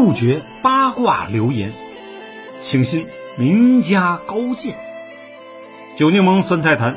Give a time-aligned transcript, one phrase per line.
[0.00, 1.72] 杜绝八卦流言，
[2.62, 3.04] 请信
[3.36, 4.78] 名家高见。
[5.98, 6.96] 九柠檬酸菜坛，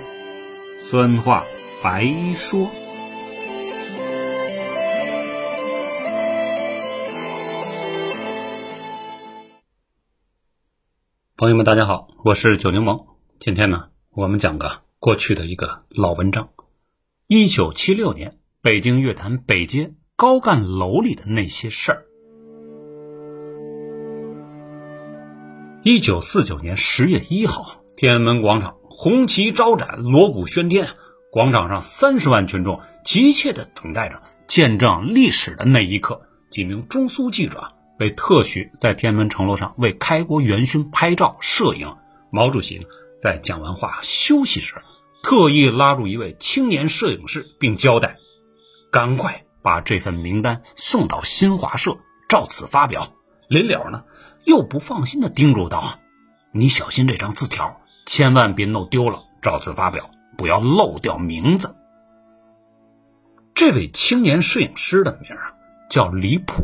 [0.87, 1.43] 酸话
[1.83, 2.69] 白说。
[11.35, 13.07] 朋友们，大家好，我是九柠檬。
[13.39, 16.49] 今天呢，我们讲个过去的一个老文章。
[17.25, 22.05] 一九七六年，北京乐坛北街高干楼里的那些事儿。
[25.83, 30.87] 一九四九年十月一号，天安门广场红旗招展，锣鼓喧天，
[31.31, 36.21] 广场上三十万群众急切地等待着见证历史的那一刻。
[36.51, 41.97] 几名中苏记者被特许在天安门城楼上为开国元勋拍照摄影。
[42.29, 42.85] 毛主席
[43.19, 44.75] 在讲完话休息时，
[45.23, 48.17] 特意拉住一位青年摄影师，并交代
[48.91, 51.97] ：“赶快把这份名单送到新华社，
[52.29, 53.15] 照此发表。”
[53.49, 54.03] 临了呢。
[54.43, 55.99] 又不放心的叮嘱道
[56.51, 59.23] ：“你小心这张字条，千万别弄丢了。
[59.41, 61.75] 照此发表，不要漏掉名字。”
[63.55, 65.53] 这位青年摄影师的名啊
[65.89, 66.63] 叫李普，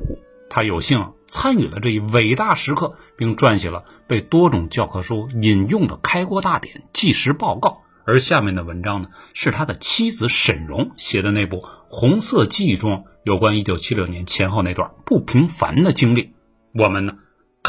[0.49, 7.81] 他有幸参与了这一伟大时刻，并撰写了被多种教科书引用的《开国大典》纪实报告。
[8.05, 11.57] 而下面的文章呢，是他的妻子沈荣写的那部
[11.89, 16.33] 《红色记忆》中有关1976年前后那段不平凡的经历。
[16.73, 17.15] 我们呢？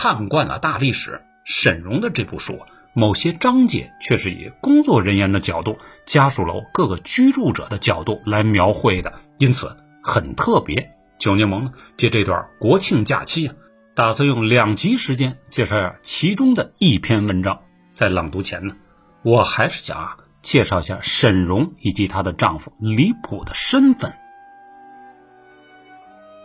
[0.01, 2.61] 看惯了大历史，沈荣的这部书，
[2.93, 10.95] 某些章节却是以工作人员的角度、家属楼各个居住者的角度来描绘的，因此很特别。
[11.19, 13.57] 九柠檬呢，借这段国庆假期啊，
[13.97, 17.63] 打算用两集时间介绍下其中的一篇文章。
[17.93, 18.77] 在朗读前呢，
[19.25, 24.15] 我还是想啊，介绍一下沈荣以及她的丈夫李普的身份。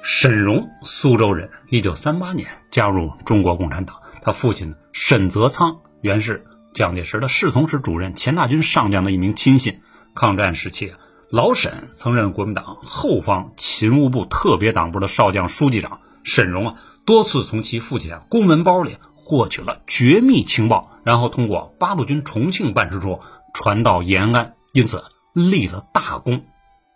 [0.06, 4.02] 沈荣，苏州人，一九三八年加入中国共产党。
[4.22, 9.80] 他父亲沈泽仓原是蒋介石的侍从室主任、钱大军上将的一名亲信。
[10.14, 10.94] 抗战时期，
[11.30, 16.02] 老沈曾任国民党后方勤务部特别党部的少将书记长。
[16.24, 23.22] 沈荣啊，多次从其父亲公文包里获取了绝密情报，然后通过八路军重庆办事处
[23.54, 26.44] 传到延安，因此立了大功。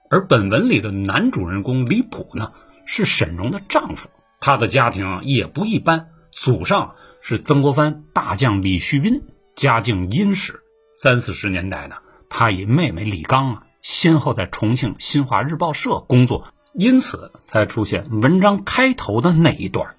[0.09, 2.51] 而本文里的男主人公李普呢？
[2.87, 4.09] 是沈荣的丈夫，
[4.39, 6.09] 他的家庭也不一般。
[6.31, 9.23] 祖上是曾国藩大将李旭斌，
[9.55, 10.61] 家境殷实。
[10.91, 11.97] 三四十年代呢，
[12.29, 19.95] 他与妹妹李刚啊，先后在重庆新华日报社工作，因此才出现文章开头的那一段。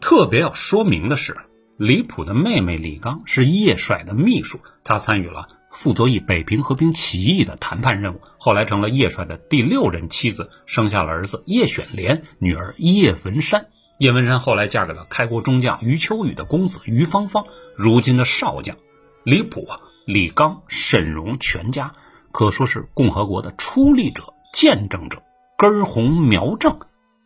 [0.00, 1.36] 特别要说明的是，
[1.76, 5.48] 李普的妹妹李刚是叶帅的秘书，他参与了。
[5.72, 13.66] 负责以北平和平起义的谈判任务，后来成了叶帅的第六任妻子，生下了儿子叶选莲，女儿叶文山。
[13.98, 17.46] 叶文山后来嫁给了开国中将余秋雨的公子余芳芳，
[17.76, 18.76] 如今的少将
[19.24, 19.66] 李普、
[20.06, 21.94] 李刚、沈荣全家
[22.32, 25.22] 可说是共和国的出力者、见证者，
[25.56, 26.80] 根红苗正。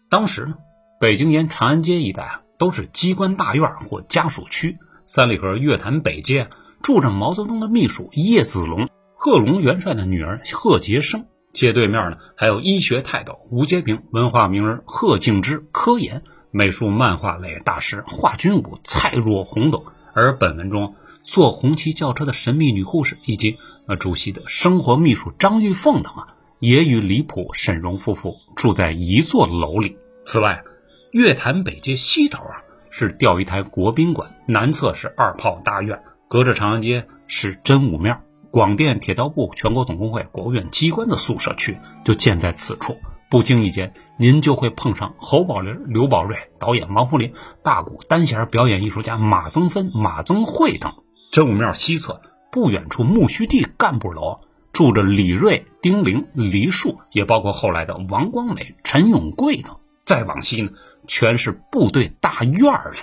[0.09, 0.55] 当时呢，
[1.01, 6.49] 北京沿长安街一带啊，都是机关大院或家属区，三里河月坛北街。
[6.87, 11.27] 住着毛泽东的秘书叶子龙，贺龙元帅的女儿贺杰生。
[11.51, 19.83] 街对面呢，还有医学泰斗吴阶平、文化名人贺敬之、科研、美术漫画类大师华君武、蔡若红等。
[20.15, 23.59] 而本文中坐红旗轿车的神秘女护士，以及
[23.89, 29.99] 呃主席的生活秘书张玉凤等啊，也与李普、沈荣夫妇住在一座楼里。
[30.25, 30.63] 此外，
[31.11, 36.01] 月坛北街西头啊是钓鱼台国宾馆，南侧是二炮大院。
[36.29, 38.21] 隔着长安街是真武庙，
[38.51, 42.97] 广电铁道部、全国总工会、国务院机关的宿舍区就建在此处。
[43.31, 47.33] 不经意间，您就会碰上侯宝林、刘宝瑞、导演王福林、
[47.63, 50.95] 大鼓单弦表演艺术家马增芬、马增慧等。
[51.31, 54.41] 真武庙西侧不远处木须地干部楼
[54.73, 59.77] 住着李瑞、丁玲、黎树，也包括后来的王光美、陈永贵等。
[60.05, 60.71] 再往西呢，
[61.07, 62.95] 全是部队大院了。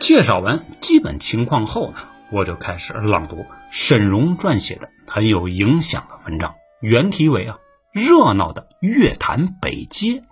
[0.00, 1.98] 介绍完基本情况后呢，
[2.32, 7.58] 我就开始朗读沈荣撰写的很有影响的文章，原题为啊
[7.92, 10.24] 热闹的乐坛北街。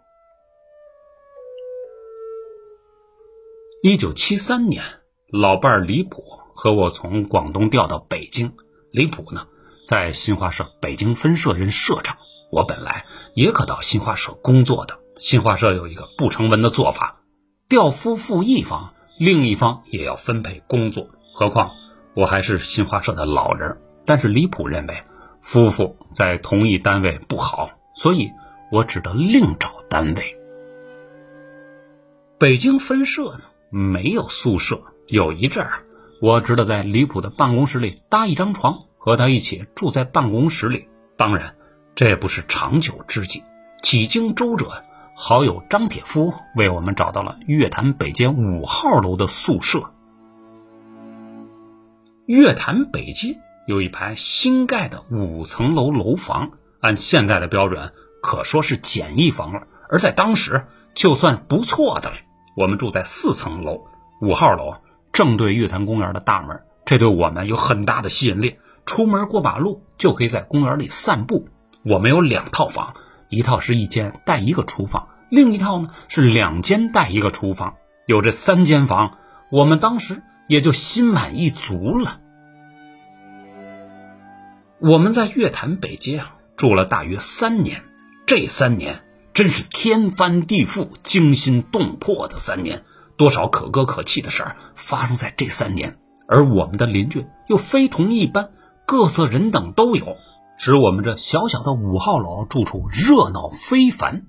[3.82, 4.82] 一九七三年，
[5.31, 6.25] 老伴李普
[6.55, 8.55] 和我从广东调到北京，
[8.91, 9.47] 李普呢
[9.87, 12.17] 在新华社北京分社任社长，
[12.50, 13.05] 我本来
[13.35, 14.99] 也可到新华社工作的。
[15.19, 17.20] 新华社有一个不成文的做法，
[17.69, 18.94] 调夫妇一方。
[19.19, 21.73] 另一方也要分配工作，何况
[22.15, 23.79] 我还是新华社的老人。
[24.05, 25.03] 但是李普认为
[25.41, 28.31] 夫妇在同一单位不好，所以
[28.70, 30.37] 我只得另找单位。
[32.38, 34.81] 北京分社呢，没有宿舍。
[35.09, 35.82] 有一阵儿，
[36.23, 40.87] 我只得在李普的办公室里搭一张床，和他一起住在办公室里。
[41.17, 41.56] 当然，
[41.97, 43.43] 这不是长久之计。
[43.82, 44.85] 几经周折，
[45.20, 49.91] 好友张铁夫为我们找到了月坛北街五号楼的宿舍。
[52.25, 53.37] 月坛北街
[53.67, 57.93] 有一排新盖的五层楼楼房，按现在的标准，
[58.23, 59.67] 可说是简易房了。
[59.91, 62.17] 而在当时，就算不错的了。
[62.56, 63.88] 我们住在四层楼
[64.23, 64.75] 五号楼，
[65.11, 68.59] 正对月坛公园的大门，这对我们有很大的吸引力。
[68.87, 71.49] 出门过马路就可以在公园里散步。
[71.82, 72.94] 我们有两套房，
[73.29, 77.75] 一套是一间带一个厨房，另一套呢是两间带一个厨房。
[78.07, 79.19] 有这三间房，
[79.51, 82.21] 我们当时也就心满意足了。
[84.81, 87.83] 我们在月坛北街啊住了大约三年，
[88.27, 89.03] 这三年。
[89.35, 92.83] 真是天翻地覆、惊心动魄的三年，
[93.17, 95.97] 多少可歌可泣的事儿发生在这三年。
[96.27, 98.51] 而我们的邻居又非同一般，
[98.85, 100.17] 各色人等都有，
[100.58, 104.26] 使我们这小小的五号楼住处热闹非凡。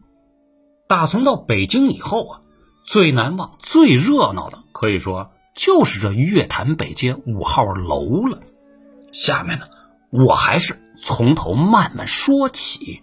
[0.88, 2.42] 打从到北京以后啊，
[2.86, 8.40] 最难忘、最热闹的，可以说就是这月坛北街五号楼了。
[9.12, 9.66] 下面呢，
[10.12, 13.02] 我还是从头慢慢说起。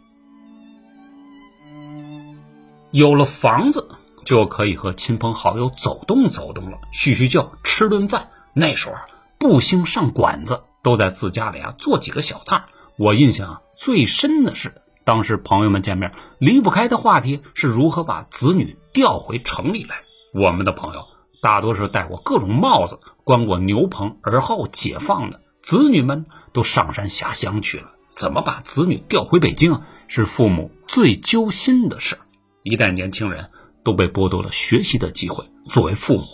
[2.93, 3.89] 有了房子，
[4.25, 8.29] 就可以和亲朋好友走动走动了，叙叙旧，吃顿饭。
[8.55, 8.95] 那时候
[9.37, 12.65] 不兴上馆子，都在自家里啊做几个小菜。
[12.99, 14.73] 我印象最深的是，
[15.05, 19.97] 当时朋友们见面离不开的话题是如何把子女调回城里来。
[20.33, 21.03] 我们的朋友
[21.43, 27.93] 大多是戴过各种帽子、关过牛棚而后解放的子女们，都上山下乡去了。
[28.09, 32.17] 怎么把子女调回北京，是父母最揪心的事。
[32.63, 33.51] 一代年轻人
[33.85, 36.25] 都被剥夺了学习的机会，作为父母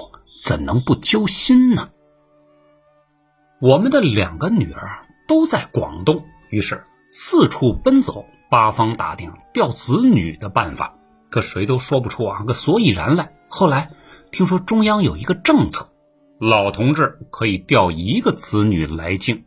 [0.40, 1.90] 怎能不揪心呢？
[3.60, 10.94] 我们的两个女儿都在广东，于是四处奔走，八方打听调子女的办法，
[11.30, 13.32] 可谁都说不出啊个所以然来。
[13.48, 13.90] 后来
[14.30, 15.88] 听说中央有一个政策，
[16.38, 19.44] 老同志可以调一个子女来京，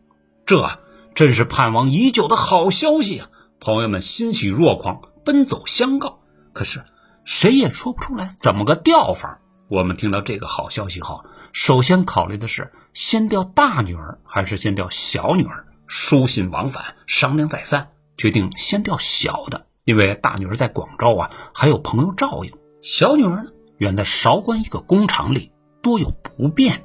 [0.47, 0.67] 这
[1.13, 3.29] 真是盼望已久的好消息啊！
[3.59, 6.21] 朋友们欣喜若狂，奔走相告。
[6.53, 6.83] 可是，
[7.23, 9.39] 谁也说不出来怎么个调法。
[9.67, 11.23] 我们听到这个好消息后，
[11.53, 15.64] 首先考虑的是先调大女儿还是先调小女儿。
[15.87, 22.51] 书信往返，商量再三，决定先调小的，因为大女儿在广州啊，还有朋友照应；
[22.81, 25.51] 小女儿呢，远在韶关一个工厂里，
[25.81, 26.83] 多有不便。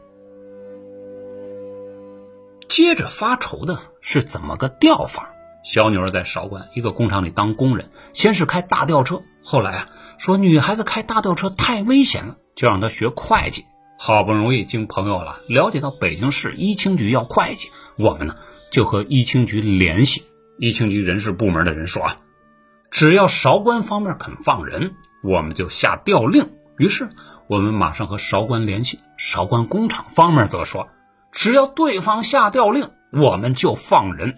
[2.68, 5.34] 接着发愁的是怎么个调法。
[5.62, 9.88] 小女儿在韶关一个工厂里当工人，先是开大吊车，后来啊
[10.18, 13.66] 说女孩子开大吊车太危险了，就让她学会计。
[13.98, 18.36] 好不容易经朋友了了解到北京市一清局要会计，我们呢
[18.70, 20.24] 就和一清局联系。
[20.58, 22.18] 一清局人事部门的人说啊，
[22.90, 26.50] 只要韶关方面肯放人，我们就下调令。
[26.78, 27.08] 于是
[27.48, 30.88] 我们马上和韶关联系，韶关工厂方面则说，
[31.32, 34.36] 只要对方下调令，我们就放人。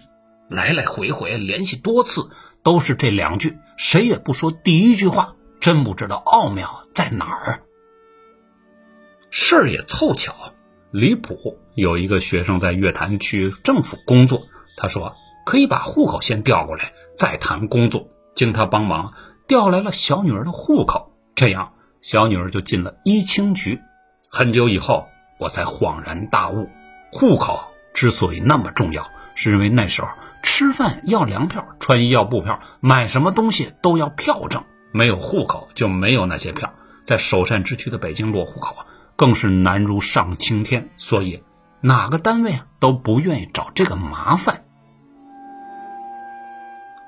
[0.49, 2.29] 来来回回联系多次，
[2.63, 5.35] 都是这两句，谁也不说第一句话。
[5.59, 7.61] 真不知道奥妙在哪儿。
[9.29, 10.35] 事儿也凑巧，
[10.93, 14.43] 李普有一个学生在月坛区政府工作，
[14.77, 18.09] 他说可以把户口先调过来，再谈工作。
[18.35, 19.15] 经他帮忙，
[19.47, 23.79] 调来了小女儿的户口，这样小女儿就进了一清局。
[24.29, 25.07] 很久以后，
[25.39, 26.69] 我才恍然大悟，
[27.11, 27.59] 户口
[27.95, 30.09] 之所以那么重要，是因为那时候。
[30.43, 34.63] 吃饭要粮票，穿衣要布票，买什么东西都要票证。
[34.91, 36.71] 没有户口就没有那些票。
[37.01, 40.89] 在首善之区的北京落户口啊，更是难如上青天。
[40.97, 41.43] 所以
[41.81, 44.63] 哪个单位啊都不愿意找这个麻烦。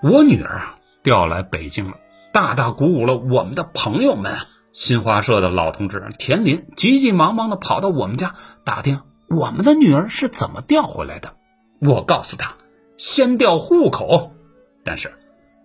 [0.04, 0.62] 我女儿
[1.04, 1.98] 调来北京了，
[2.32, 4.36] 大大鼓舞了我们的朋友们。
[4.72, 8.34] 新华社的老同志田林急急忙忙的跑到我们家
[8.66, 11.36] 打听我们的女儿是怎么调回来的。
[11.80, 12.56] 我告诉他。
[12.98, 14.32] 先调户口，
[14.86, 15.14] 但是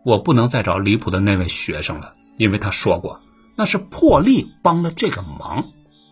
[0.05, 3.21] 我不能再找离谱的那位学生了，因为他说过
[3.57, 5.67] 那是破例帮了这个忙。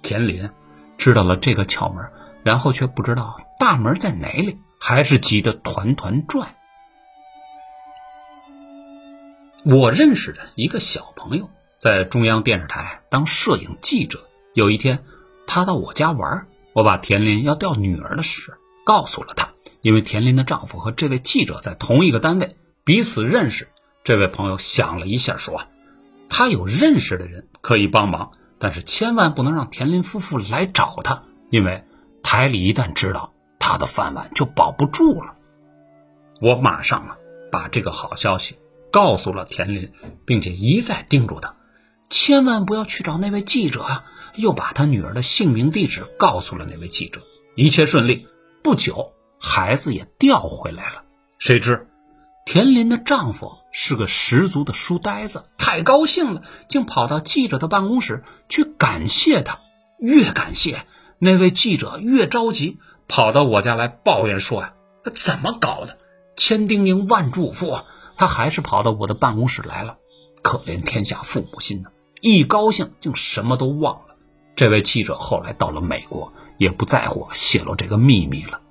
[0.09, 0.49] 田林
[0.97, 2.11] 知道了这个窍门，
[2.43, 6.55] 然后却不知道大门在哪里，还是急得团团转。
[9.67, 15.05] 我认识的一个小朋友在中央电视台当摄影记者，有一天
[15.47, 18.55] 他到我家玩，我把田林要调女儿的事
[18.87, 19.51] 告诉了他。
[19.83, 23.69] 因为田林的丈夫和这位记者在同一个单位，彼此认识，
[24.05, 25.65] 这位朋友想了一下，说
[26.31, 31.85] ：“他有认识的人可以帮忙，但是千万不能让田林夫妇来找他，因为
[32.23, 35.35] 台里一旦知道，他的饭碗就保不住了。”
[36.41, 37.17] 我马上啊，
[37.51, 38.59] 把这个好消息
[38.93, 39.93] 告诉了田林，
[40.25, 41.57] 并且一再叮嘱他，
[42.09, 44.05] 千万不要去找那位记者啊。
[44.37, 47.23] 又把他女儿的姓名、地址告诉了那位记者，
[47.57, 48.29] 一切顺利。
[48.63, 51.03] 不久，孩子也调回来了。
[51.39, 51.89] 谁知？
[52.45, 59.61] 田林的丈夫是个十足的书呆子，太高兴了，竟跑到记者的办公室去感谢他。
[59.99, 60.87] 越感谢，
[61.19, 64.73] 那位记者越着急，跑到我家来抱怨说：“呀，
[65.13, 65.99] 怎么搞的？
[66.37, 67.83] 千叮咛万嘱咐，
[68.17, 69.99] 他还是跑到我的办公室来了。
[70.41, 71.91] 可怜天下父母心呐！
[72.23, 74.17] 一高兴，竟什么都忘了。”
[74.57, 78.63] 这位记者后来到了美国，也不在乎泄露这个秘密了。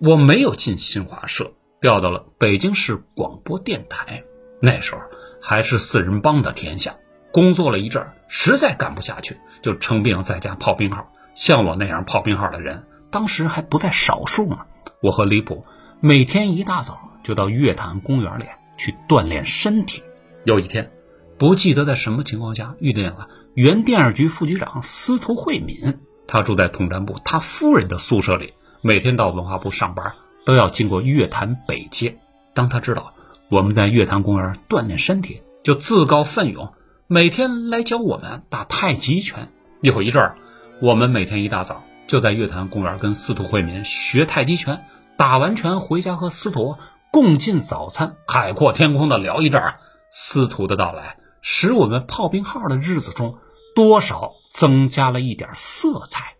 [0.00, 4.24] 我没有进新华社，调到了北京市广播电台。
[4.60, 5.00] 那时候
[5.40, 6.96] 还是四人帮的天下，
[7.32, 11.10] 工作了一阵实在干不下去，就称病在家泡病号。
[11.34, 14.58] 像我那样泡病号的人，当时还不在少数呢。
[15.00, 15.64] 我和李普
[16.00, 18.44] 每天一大早就到月坛公园里
[18.76, 20.02] 去锻炼身体。
[20.44, 20.90] 有一天，
[21.38, 28.54] 不记得在什么情况下遇见了原电视局副局长司徒慧敏，他住在统战部他夫人的宿舍里。
[28.82, 30.14] 每天到文化部上班，
[30.46, 32.18] 都要经过月坛北街。
[32.54, 33.12] 当他知道
[33.50, 36.72] 我们在月坛公园锻炼身体，就自告奋勇，
[37.08, 39.52] 每天来教我们打太极拳。
[39.80, 40.38] 有一阵儿，
[40.80, 46.76] 我们每天一大早就在月坛公园跟司徒慧民学太极拳，打完拳回家和司徒
[47.10, 49.80] 共进早餐，海阔天空的聊一阵儿。
[50.12, 53.38] 司徒的到来，使我们炮兵号的日子中
[53.74, 56.36] 多少增加了一点色彩。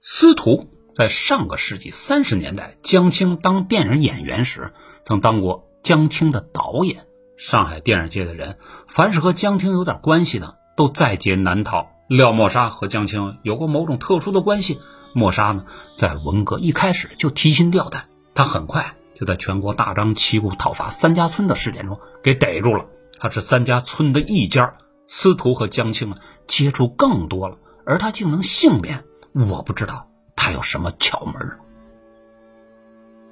[0.00, 4.72] 司徒在上个世纪三十年代，江青当电影演员时，
[5.04, 7.06] 曾当过江青的导演。
[7.36, 11.88] 上海电影界的人，凡是和江青有点关系的，都在劫难逃。
[12.08, 14.80] 廖默沙和江青有过某种特殊的关系。
[15.14, 15.64] 默沙呢，
[15.96, 22.86] 在文革一开始就提心吊胆，他很快就在全国大张旗鼓讨伐三家村的事件中给逮住了。
[23.18, 24.76] 他是三家村的一家。
[25.06, 26.14] 司徒和江青，
[26.46, 29.04] 接触更多了，而他竟能幸免。
[29.32, 30.09] 我不知道
[30.52, 31.34] 有什么窍门。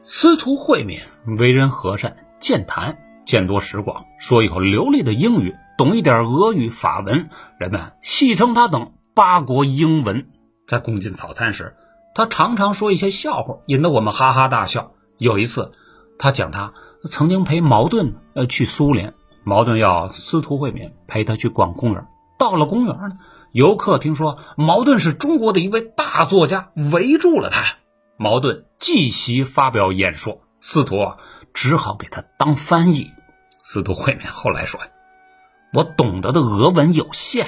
[0.00, 1.00] 司徒慧敏
[1.38, 10.28] 为人和善，健谈，见多识广，说一口流利的英语，懂一点俄语、法文，人们戏称他等八国英文。
[10.66, 11.74] 在共进早餐时，
[12.14, 14.92] 他常常说一些笑话，引得我们哈哈大笑。
[15.18, 15.72] 有一次，
[16.18, 16.72] 他讲他
[17.10, 22.06] 曾经陪茅盾呃去苏联，茅盾要司徒慧敏陪他去逛公园，
[22.38, 23.18] 到了公园呢。
[23.52, 27.76] 游客听说茅盾是中国的一位大作家，围住了他。
[28.18, 30.96] 茅盾即席发表演说，司徒
[31.54, 33.10] 只好给他当翻译。
[33.62, 34.80] 司徒会面后来说
[35.72, 37.46] ：“我懂得的俄文有限，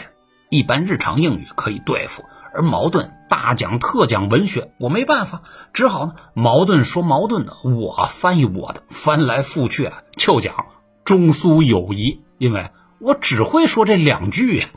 [0.49, 5.42] 一般日常英语可以对付，而茅盾大讲特讲文学，我没办法，
[5.75, 10.66] 只好呢，茅盾说茅盾的，我翻译我的，翻来覆去啊就讲
[11.04, 14.69] 中苏友谊，因为我只会说这两句呀。”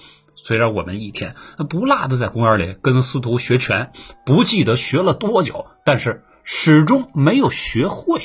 [0.44, 1.36] 虽然我们一天
[1.70, 3.94] 不落的在公园里跟司徒学拳，
[4.26, 8.22] 不记得学了多久，但是始终没有学会。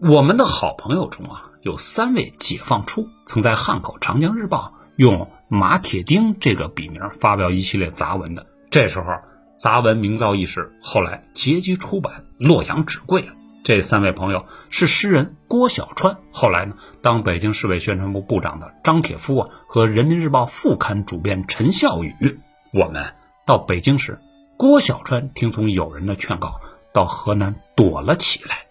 [0.00, 8.46] 我们的好朋友中啊，有三位解放初曾在汉口《长江日报》用马铁钉这个笔名发表一系列杂文的。
[8.70, 9.06] 这时候
[9.56, 13.28] 杂文名噪一时，后来结集出版，洛阳纸贵。
[13.66, 22.38] 这三位朋友是诗人郭小川，后来呢，当北京市委宣传部部长的张铁夫啊，和人民日报副刊主编陈孝宇。
[22.72, 24.20] 我们到北京时，
[24.56, 26.60] 郭小川听从友人的劝告，
[26.94, 28.68] 到河南躲了起来。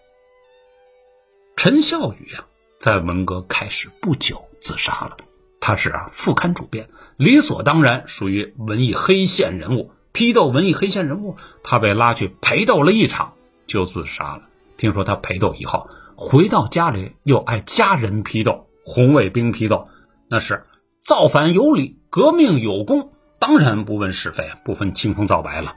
[1.56, 2.46] 陈孝宇啊，
[2.80, 5.18] 在文革开始不久自杀了。
[5.60, 6.88] 他是啊副刊主编，
[7.18, 9.92] 理所当然属于文艺黑线人物。
[10.12, 13.34] 批斗文艺黑线人物，他被拉去陪斗了一场，
[13.66, 14.48] 就自杀了。
[14.76, 19.88] 听说他陪斗以后回到家里，又挨家人批斗，红卫兵批斗，
[20.28, 20.64] 那是
[21.04, 25.76] 造反有理，革命有功，当然不问是非，不分青红皂白了。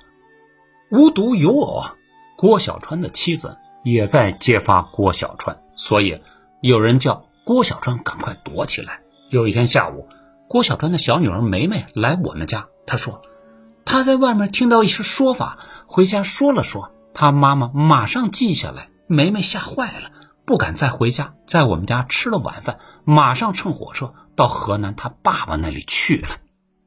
[0.91, 1.95] 无独有偶啊，
[2.37, 6.21] 郭小川的妻子也在揭发郭小川，所以
[6.61, 9.01] 有人叫郭小川赶快躲起来。
[9.29, 10.07] 有一天下午，
[10.47, 13.21] 郭小川的小女儿梅梅来我们家，她说
[13.85, 16.91] 她在外面听到一些说法，回家说了说。
[17.13, 20.11] 他妈妈马上记下来，梅梅吓坏了，
[20.45, 26.37] 不敢再回家，在我们家吃了晚饭，马上乘火车到河南他爸爸那里去了。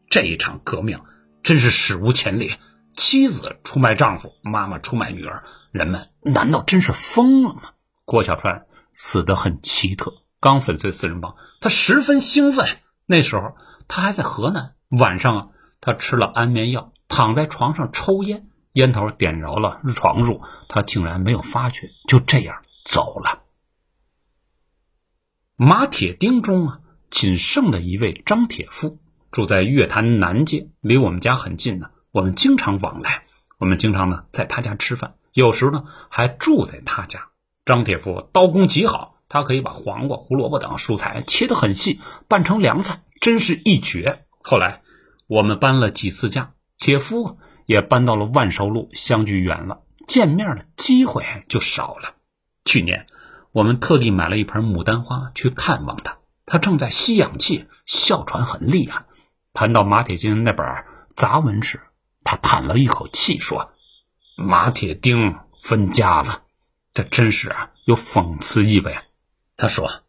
[0.09, 1.01] 这一场革命
[1.43, 2.53] 真是史无前例，
[2.95, 7.63] 妻子出卖丈夫，妈妈出卖女儿，人们难道真是疯了吗？
[8.05, 12.67] 郭小川死得很奇特，刚粉碎四人帮，他十分兴奋。
[13.07, 13.57] 那时候
[13.89, 15.47] 他还在河南，晚上啊，
[15.81, 23.43] 他吃了安眠药，躺在床上抽烟，烟头点着了床褥，他竟然没有发觉，就这样走了。
[25.57, 28.99] 马铁丁中啊，仅剩的一位张铁夫
[29.31, 31.91] 住在月坛南街，离我们家很近呢。
[32.11, 33.25] 我们经常往来，
[33.59, 37.29] 我们经常呢在他家吃饭，有时呢还住在他家。
[37.65, 44.25] 张铁夫刀工极好，他可以把黄瓜、胡萝卜等蔬菜切得很细，拌成凉菜，真是一绝。
[44.43, 44.83] 后来
[45.27, 47.39] 我们搬了几次家，铁夫
[47.73, 52.15] 也搬到了万寿路，相距远了，见面的机会就少了。
[52.65, 53.07] 去年。
[53.55, 59.05] 我们特地买了一盆牡丹花去看望他，他正在吸氧气，哮喘很厉害。
[59.53, 60.67] 谈到马铁金那本
[61.15, 61.79] 杂文时，
[62.25, 63.75] 他叹了一口气说
[64.39, 66.45] ：“马铁丁分家了，
[66.95, 68.97] 这真是啊，有讽刺意味。”
[69.59, 70.01] 他说：“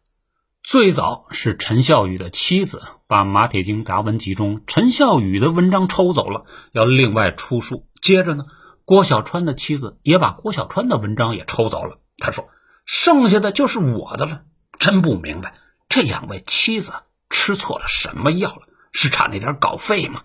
[0.64, 2.82] 最早是陈孝宇的妻子
[3.14, 7.86] 把马铁丁杂文集中陈孝宇的文章抽走了，要另外出书。
[8.02, 8.46] 接着呢，
[8.84, 12.48] 郭小川的妻子也把郭小川的文章也抽走了。”他说。
[12.84, 14.42] 剩下的就是我的了，
[14.80, 15.54] 真不明白
[15.88, 16.92] 这两位妻子
[17.30, 18.62] 吃错了什么药了？
[18.90, 20.24] 是差那点稿费吗？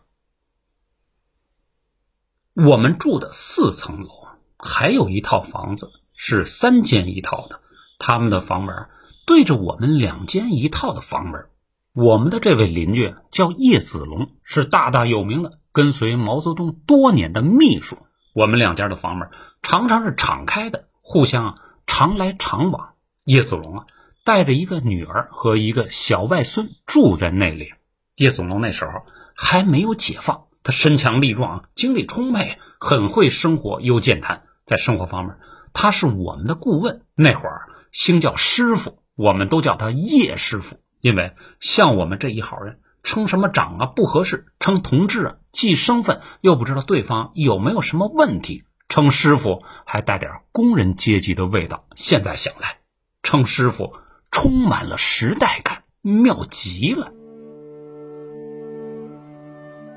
[2.55, 4.10] 我们住的四层楼
[4.58, 7.62] 还有一套房子是三间一套的，
[8.00, 8.89] 他们的房门
[9.27, 11.46] 对着我们两间一套的房门。
[11.93, 17.98] 我们的这位邻居叫叶子龙，是大大有名的跟随毛泽东多年的秘书。
[18.34, 19.29] 我们两家的房门
[19.62, 21.58] 常常是敞开的，互相。
[21.91, 22.93] 常来常往，
[23.25, 23.86] 叶子龙啊，
[24.24, 27.74] 带着一个女儿和一个小外孙住在那里。
[28.15, 28.91] 叶子龙那时候
[29.36, 34.43] 还没有解放，他身强力壮，精力充沛，很会生活，又健谈。
[34.65, 35.38] 在生活方面，
[35.74, 37.01] 他是我们的顾问。
[37.15, 48.64] 那会儿姓叫师傅，我们都叫他叶师傅，因为像我们这一号人，称什么长啊不合适，称同志啊既生分又不知道对方有没有什么问题。
[48.90, 51.85] 称师傅还带点工人阶级的味道。
[51.96, 52.79] 现在想来，
[53.22, 53.94] 称师傅
[54.31, 57.12] 充满了时代感，妙极了。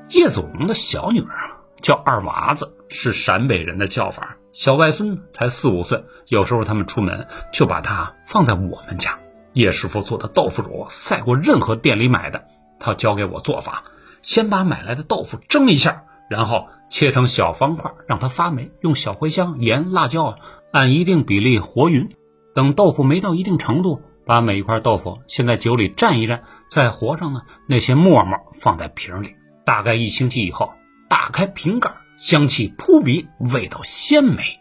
[0.09, 4.37] 叶祖龙的小女儿啊叫二娃子，是陕北人的叫法。
[4.51, 9.19] 小外孙才四五岁，有时候他们出门就把他放在我们家。
[9.53, 12.45] 叶师傅做的豆腐乳赛过任何店里买的。
[12.79, 13.85] 他教给我做法：
[14.21, 16.67] 先把买来的豆腐蒸一下，然后。
[16.89, 20.37] 切成小方块，让它发霉，用小茴香、盐、辣椒
[20.71, 22.15] 按一定比例和匀。
[22.53, 29.35] 等豆腐霉到一定程度，把每一块豆腐先在酒里蘸一蘸，再和上呢那些沫沫，放在瓶里。
[29.65, 30.73] 大概一星期以后，
[31.09, 34.59] 打开瓶盖，香气扑鼻，味道鲜美。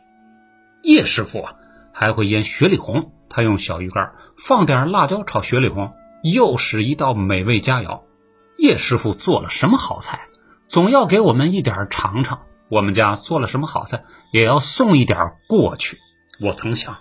[0.83, 1.53] 叶师傅啊，
[1.93, 8.03] 还会腌雪里红，他用小鱼干放点辣椒炒雪里红，又是一道美味佳肴。
[8.59, 10.29] 叶师傅做了什么好菜？
[10.69, 15.99] 总要给我们一点尝尝，我们家做了什么好菜，也要送一点过去。
[16.43, 16.99] 我曾想，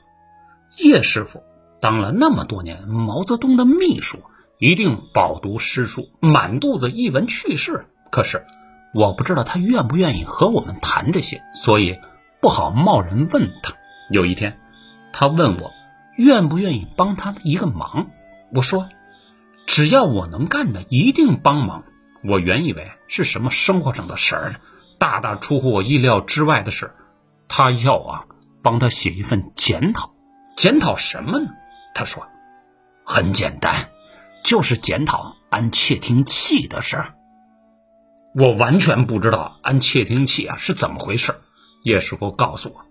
[0.77, 1.43] 叶师傅
[1.81, 4.23] 当了那么多年毛泽东的秘书，
[4.57, 7.87] 一定饱读诗书，满肚子译文趣事。
[8.09, 8.45] 可是，
[8.93, 11.99] 我不知道他愿不愿意和我们谈这些，所以
[12.39, 13.73] 不好贸然问他。
[14.09, 14.59] 有一天，
[15.13, 15.71] 他问我
[16.21, 18.11] 愿不愿意帮他一个忙，
[18.53, 18.87] 我说，
[19.65, 21.83] 只要我能干的，一定帮忙。
[22.23, 24.59] 我原以为是什么生活上的事儿呢，
[24.99, 26.93] 大大出乎我意料之外的是，
[27.47, 28.25] 他要啊
[28.61, 30.13] 帮他写一份检讨，
[30.55, 31.49] 检讨什么呢？
[31.95, 32.27] 他说，
[33.03, 33.89] 很简单，
[34.43, 37.15] 就是检讨安窃听器的事儿。
[38.35, 41.41] 我完全不知道安窃听器啊是怎么回事。
[41.83, 42.85] 叶师傅告诉我，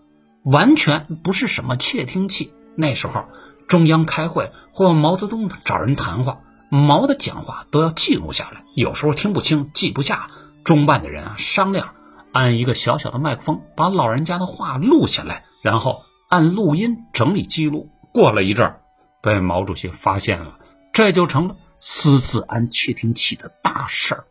[0.51, 2.53] 完全不是什么窃听器。
[2.81, 3.27] 那时候
[3.69, 6.41] 中央开会或毛泽东找人谈话。
[6.73, 10.31] 毛的讲话都要记录下来，有时候听不清、记不下，
[10.63, 11.95] 中办的人啊商量，
[12.33, 17.91] 按一个小小的麦克风把老人家的话录下来，然后按录音整理记录。
[18.13, 18.83] 过了一阵儿，
[19.21, 20.59] 被毛主席发现了，
[20.93, 24.25] 这就成了私自安窃听器的大事儿。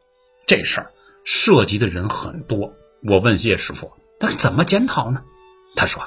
[0.48, 0.92] 这事儿
[1.26, 2.72] 涉及的人很多。
[3.04, 5.24] 我问叶师傅：“那怎么检讨呢？”
[5.76, 6.04] 他说：“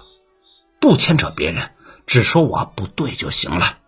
[0.81, 1.73] 不牵扯别人，
[2.13, 3.79] 只说我不对就行了。”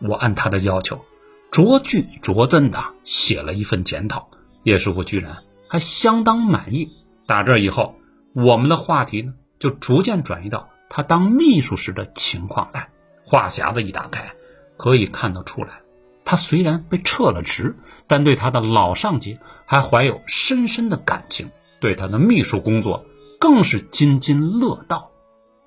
[0.00, 1.04] 我按他的要求。
[1.50, 4.30] 着句着针的写了一份检讨，
[4.62, 6.92] 叶师傅居然还相当满意。
[7.26, 7.96] 打这以后，
[8.34, 12.88] 我们的话题呢就逐渐转移到他当秘书时的情况来。
[13.26, 14.32] 话匣子一打开，
[14.78, 15.82] 可以看得出来，
[16.24, 23.04] 他虽然被撤了职，但对他的老上级还怀有深深的感情，对他的秘书工作
[23.38, 25.10] 更是津津乐道。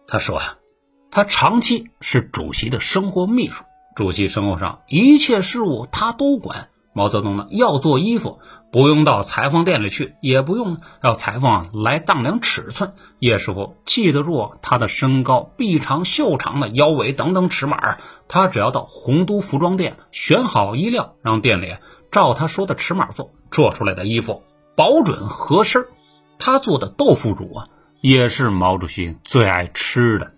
[0.07, 0.41] 他说，
[1.11, 3.63] 他长期是主席的生活秘书，
[3.95, 6.69] 主席生活上一切事务他都管。
[6.93, 8.39] 毛泽东呢，要做衣服，
[8.71, 12.93] 不用到裁缝店里去，也不用要裁缝来当量尺寸。
[13.19, 21.75] 叶师傅记得住他的身高、臂长、袖长的腰围等等尺码，他只要到洪都服装店选好衣料，让店里
[22.11, 24.41] 照他说的尺码做，做出来的衣服
[24.75, 25.85] 保准合身。
[26.39, 27.67] 他做的豆腐乳啊，
[28.01, 30.33] 也是毛主席最爱吃的。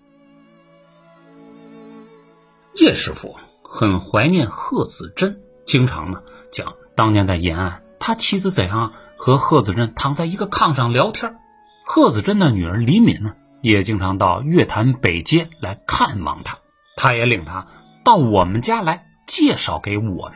[2.75, 6.21] 叶师傅很怀念贺子珍，经常呢。
[6.51, 11.35] 讲当年在延安，他妻子怎样和贺子珍躺在一个炕上聊天。
[11.85, 16.59] 贺子珍的女儿李敏呢，也经常到月坛北街来看望他，
[16.95, 17.67] 他也领他
[18.03, 20.31] 到我们家来介绍给我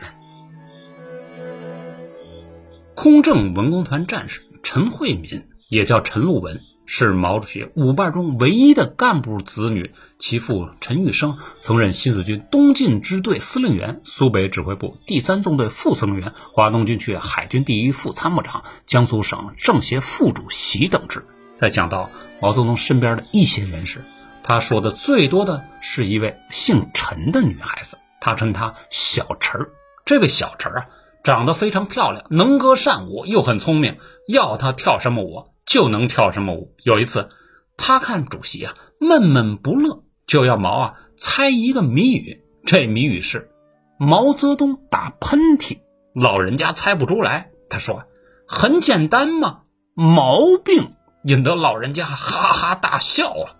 [2.94, 6.60] 空政文工团战士陈慧敏，也叫陈露文。
[6.86, 21.24] 是毛主席五伴中唯一的干部子女，其父陈玉生曾任新四军东进支队司令员、苏北指挥部第三纵队副司令员、华东军区海军第一副参谋长、江苏省政协副主席等职。
[21.56, 24.04] 在讲到毛泽东身边的一些人士，
[24.42, 29.70] 他说的最多的是一位姓陈的女孩子，他称她小陈儿。
[30.04, 30.86] 这位小陈儿啊，
[31.22, 33.96] 长得非常漂亮，能歌善舞，又很聪明，
[34.28, 35.46] 要她跳什么舞。
[35.66, 36.74] 就能跳什么舞。
[36.82, 37.28] 有一次，
[37.76, 42.42] 他看主席啊闷闷不乐，就要毛啊猜一个谜语。
[42.66, 43.50] 这谜语是：
[43.98, 45.78] 毛泽东打喷嚏。
[46.14, 48.04] 老人家猜不出来，他说
[48.46, 49.62] ：“很简单嘛，
[49.94, 53.56] 毛病。”引得老人家哈哈大笑啊。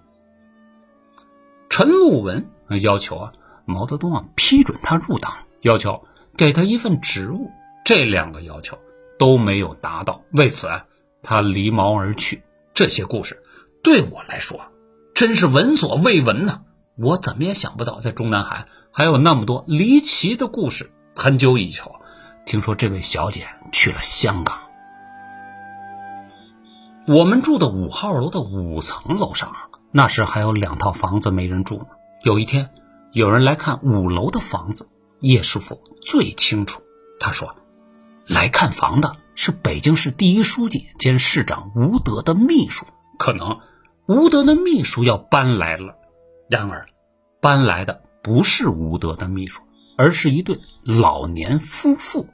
[1.71, 2.51] 陈露文
[2.83, 3.33] 要求啊
[3.65, 7.51] 毛泽东啊批准他入党，要求给他一份职务。
[7.85, 8.79] 这两个要求
[9.19, 10.87] 都没有达到，为此啊。
[11.25, 13.43] 他离毛而去，这些故事
[13.83, 14.61] 对我来说
[15.15, 16.61] 真是闻所未闻呐！
[16.97, 20.93] 我怎么也想不到，在中南海还有那么多离奇的故事。
[21.17, 21.97] 很久以后，
[22.47, 24.61] 听说这位小姐去了香港。
[27.07, 29.53] 我们住的五号楼的五层楼上，
[29.93, 31.87] 那时还有两套房子没人住呢。
[32.23, 32.71] 有一天，
[33.13, 34.89] 有人来看五楼的房子，
[35.21, 36.83] 叶师傅最清楚。
[37.21, 37.55] 他说
[38.27, 42.87] ：“来看房的。”是北京市第一书记兼市长吴德的秘书，
[43.19, 43.59] 可能
[44.07, 45.97] 吴德的秘书要搬来了。
[46.49, 46.87] 然而，
[47.41, 49.63] 搬来的不是吴德的秘书，
[49.99, 52.29] 而是一对老年夫妇。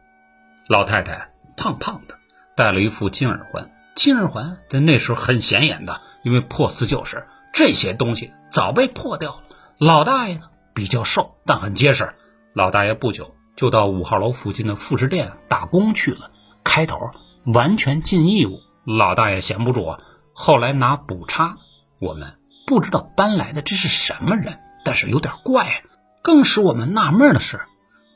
[0.68, 2.18] 老太太胖胖的，
[2.54, 3.70] 戴了一副金耳环。
[3.94, 9.42] 金耳环在那时候很显眼的，因为破四旧时，这些东西早被破掉了。
[9.78, 12.12] 老大爷呢比较瘦，但很结实。
[12.52, 16.30] 老大爷不久就到五号楼附近的副食店打工去了。
[16.64, 17.10] 开头
[17.44, 20.00] 完全尽义务，老大爷闲不住啊，
[20.32, 21.58] 后来拿补差。
[21.98, 25.84] 我们不知道搬来的这是什么人，但是有点怪。
[26.22, 27.60] 更使我们纳闷的是，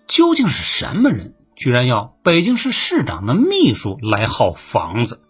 [0.07, 5.21] 究竟是什么人，居然要北京市市长的秘书来号房子？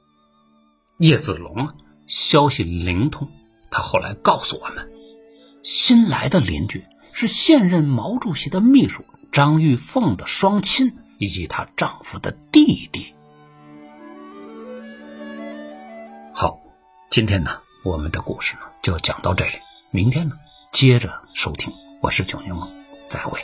[0.99, 1.75] 叶子龙啊，
[2.07, 3.31] 消息灵通，
[3.69, 4.93] 他后来告诉我们，
[5.65, 13.17] 新来的邻居是现任毛主席的秘书张玉凤的双亲以及她丈夫的弟弟。
[16.33, 16.61] 好
[17.11, 17.51] 今天呢，
[17.85, 19.55] 我们的故事呢就讲到这里。
[19.91, 20.37] 明天呢，
[20.71, 21.73] 接着收听。
[22.01, 22.69] 我是九柠檬，
[23.09, 23.41] 再会。